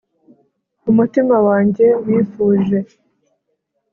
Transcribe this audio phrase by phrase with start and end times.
[0.91, 2.77] umutima wanjye wifuje